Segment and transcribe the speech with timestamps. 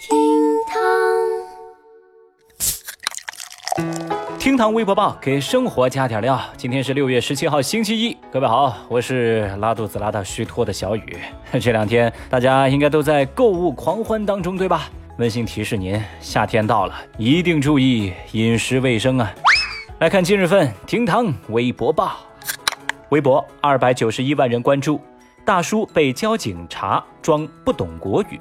[0.00, 0.16] 厅
[0.66, 0.78] 堂
[4.38, 6.40] 厅堂微博报给生活加点料。
[6.56, 8.16] 今天是六月十七号，星期一。
[8.32, 11.18] 各位好，我是拉肚子拉到虚脱的小雨。
[11.60, 14.88] 这两天大家应该都在购物狂欢当中，对吧？
[15.18, 19.30] 温馨提示您，夏天到了，一定注意饮食卫生啊！
[19.98, 22.16] 来看今日份厅堂微博报，
[23.10, 24.98] 微博二百九十一万人关注，
[25.44, 28.40] 大叔被交警查装不懂国语。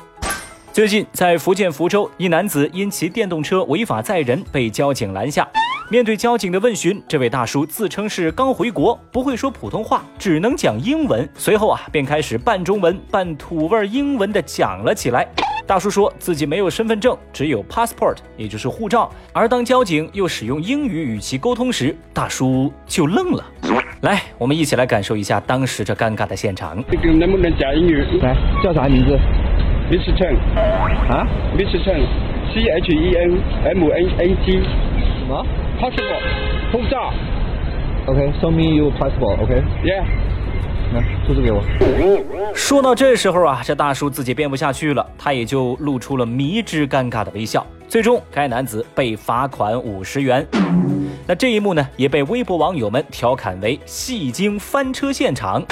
[0.80, 5.46] 最近在福建福州，一男子因骑电动车违法载人被交警拦下。
[5.92, 11.28] 面对交警的问询，这位大叔自称是刚回国，不会说普通话，只能讲英文。
[11.36, 15.28] 随后啊，便开始半中文半土味英文的讲了起来。
[15.68, 19.11] 大叔说自己没有身份证，只有 passport，也就是护照。
[19.34, 23.43] 而当交警又使用英语与其沟通时，大叔就愣了。
[24.00, 26.82] 来，我们一起来感受一下当时这尴尬的现场。
[26.89, 28.01] 这个能不能讲英语？
[28.21, 29.20] 来，叫啥名字
[29.89, 30.16] ？Mr.
[30.16, 30.38] Chen
[31.10, 31.84] 啊，Mr.
[31.84, 34.62] Chen，C H E N M N A T，
[35.18, 35.45] 什么
[35.80, 36.22] ？passport
[36.72, 37.12] 护照
[38.06, 39.42] ？OK，show me your passport。
[39.42, 40.04] OK，Yeah。
[40.94, 41.62] 来，出示给我。
[42.56, 47.66] 说到这时候啊，这大叔自己编不下去了，他也就露出了迷之尴尬的微笑。
[47.88, 50.45] 最终，该男子被罚款五十元。
[51.28, 55.64] 那这一幕呢，也被微博网友们调侃为“戏精翻车现场”。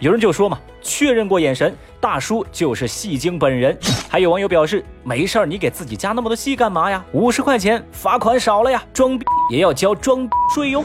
[0.00, 3.76] 有人就说嘛，确认过眼神，大叔就是戏精本人。
[4.08, 7.04] 还有网友表示，没事儿，你给自己加那么多戏干嘛呀？
[7.10, 10.84] 五十块钱罚款少了呀，装逼也要交装逼税哟。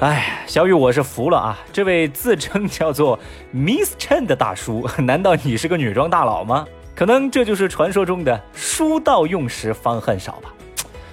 [0.00, 1.58] 哎，小雨，我是服了啊！
[1.72, 3.18] 这位自称叫做
[3.54, 6.66] Miss Chen 的大叔，难道你是个女装大佬吗？
[6.94, 10.52] 可能这就是传说中的书到用时方恨少吧。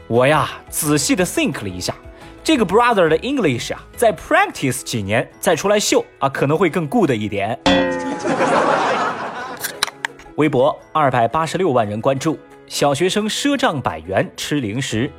[0.08, 1.96] 我呀，仔细的 think 了一下。
[2.44, 7.58] 这个 brother 的 English 啊，再 practice 几年再出来秀啊，可能会更 good 一点。
[10.36, 15.10] 微博二百八十六万人关注，小学生赊账百元吃零食。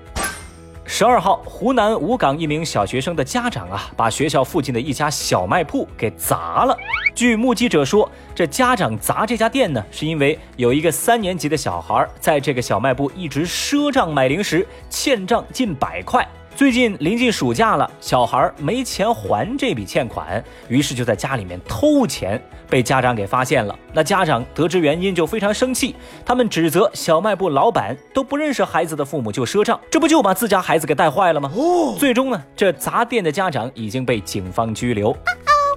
[0.84, 6.76] 十二号，湖南武岗一名小学生的家长啊，把学校附近的一家小卖铺给砸了。
[7.14, 16.28] 据目击者说，这家长砸这家店呢，是因为有一个三年级的小孩在这个小卖部一直赊账买零食，欠账近百块。
[16.56, 23.76] 最近临近暑假了，小孩没钱还这笔欠款，于是就在家里面偷钱，被家长给发现了。
[23.92, 31.50] 那家长得知原因就非常生气，他们指责小卖部老板都不认识孩子的父母就赊账，这不就把自家孩子给带坏了吗？
[31.98, 35.16] 最终呢，这砸店的家长已经被警方拘留。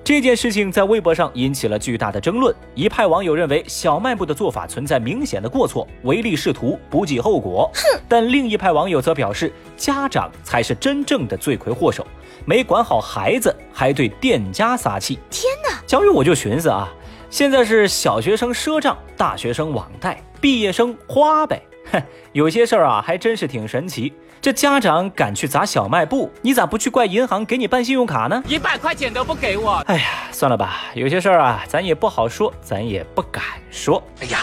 [0.07, 2.55] 这件事情在微博上引起了巨大的争论。
[2.73, 7.69] 一派网友认为小卖部的做法存在明显的过错，唯利是图，不计后果。
[7.73, 7.99] 哼！
[8.07, 12.07] 但另一派网友则表示，家长才是真正的罪魁祸首，
[12.45, 15.19] 没管好孩子，还对店家撒气。
[15.29, 15.77] 天哪！
[15.85, 16.87] 小雨，我就寻思啊，
[17.29, 21.61] 现在是小学生赊账，大学生网贷，毕业生花呗。
[21.99, 24.13] 哼， 有些事儿啊，还真是挺神奇。
[24.39, 28.41] 这家长敢去砸小卖部，你咋不去怪银行给你办信用卡呢？
[28.47, 29.83] 一百块钱都不给我！
[29.87, 34.01] 哎呀，算了吧，有些事儿啊，咱也不好说，咱也不敢说。
[34.21, 34.39] 哎呀，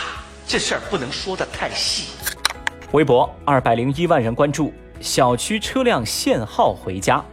[0.46, 2.08] 这事儿不能说的太细。
[2.92, 7.24] 微博二百零一万人关注，小区车辆限号回家。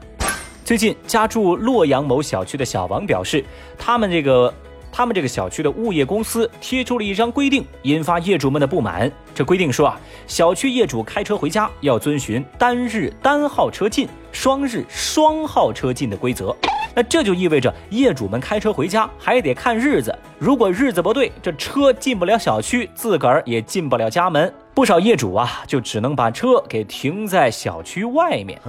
[0.64, 3.44] 最近家住洛阳某小区的小王表示，
[3.78, 4.54] 他们这个。
[4.92, 9.12] 他们这个小区的物业公司贴出了一张规定，引发业主们的不满。
[9.34, 16.56] 这规定说啊，小区业主开车回家要遵循单日单号车进、双日双号车进的规则。
[16.94, 24.54] 那这就意味着业主们开车回家还得看日子，如果日子不对，这车进不了小区，自个儿也进不了家门。
[24.74, 28.60] 不少业主啊，就只能把车给停在小区外面。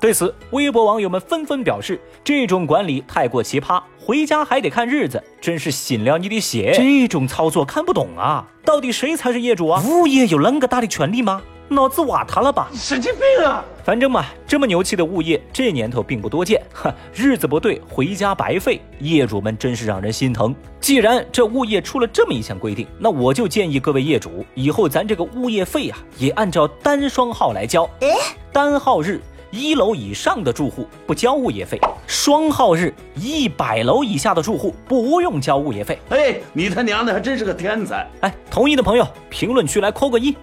[0.00, 6.72] 对此，微博网友们纷纷表示，这种管理太过奇葩，回家还得看日子，真是信了你的血！
[6.74, 9.82] 这种操作看不懂啊，到底谁才是业主啊？
[9.86, 11.42] 物业有那么大的权利吗？
[11.72, 12.68] 脑子瓦塌了吧？
[12.74, 13.64] 神经病啊！
[13.84, 16.60] 反正嘛，这么牛气的物业，这年头并不多见。
[16.74, 20.52] 哈，日子不对，回家白费，业主们真是让人心疼。
[20.80, 27.88] 既然这物业出了这么一项规定，那我就建议各位业主，以后咱这个物业费啊，也按照单双号来交。
[28.00, 28.08] 哎，
[28.52, 29.20] 单号日，
[29.52, 31.78] 一楼以上的住户不交物业费；
[32.08, 36.00] 双号日，一百楼以下的住户不用交物业费。
[36.08, 38.04] 哎，你他娘的还真是个天才！
[38.22, 40.36] 哎，同意的朋友，评论区来扣个一。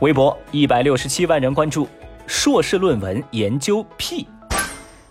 [0.00, 1.88] 微博一百六十七万人关注，
[2.28, 4.24] 硕士论文研究屁。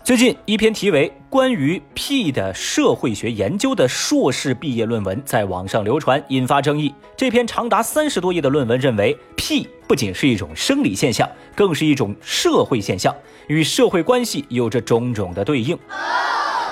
[0.02, 6.94] 最近一篇题为《关于屁的社会学研究》的硕士毕业论文在网上流传，引发争议。
[7.14, 13.14] 这篇长达三十多页的论文认为，屁不仅是一种生理现象，更是一种社会现象，
[13.48, 15.78] 与社会关系有着种种的对应。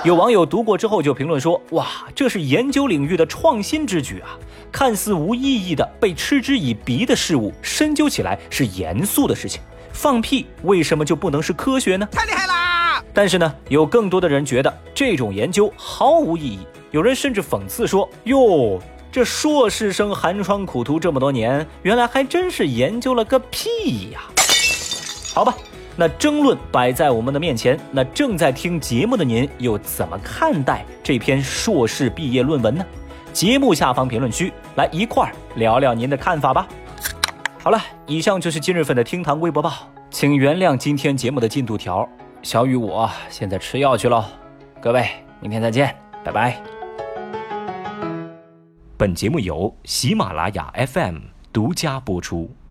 [0.07, 4.39] 有网友读过之后就评论说：“哇，这是研究领域的创新之举啊！
[4.71, 9.61] 看似无意义的被嗤之以鼻的事物，深究起来是严肃的事情。
[9.93, 12.07] 放屁为什么就不能是科学呢？
[12.13, 13.03] 太厉害啦！
[13.13, 16.61] 但是呢，有更多的人觉得这种研究毫无意义。
[16.93, 18.81] 有人甚至讽刺说：哟，
[19.11, 24.21] 这硕士生寒窗苦读这么多年，原来还真是研究了个屁呀！
[25.35, 25.53] 好吧。”
[25.97, 32.85] 那争论摆在我们的面前，那正在听节目的您又怎么看待这篇硕士毕业论文呢？
[33.33, 36.69] 节目下方评论区来一块儿聊聊您的看法吧。
[37.59, 39.73] 好了，以上就是今日份的厅堂微博报，
[40.11, 42.09] 请原谅今天节目的进度条。
[42.43, 44.25] 小雨，我现在吃药去喽，
[44.81, 45.09] 各位，
[45.41, 46.63] 明天再见，拜拜。
[48.97, 51.17] 本节目由喜马拉雅 FM
[51.53, 52.66] 独家播出。